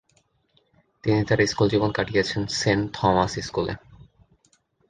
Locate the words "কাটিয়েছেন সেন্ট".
1.91-2.85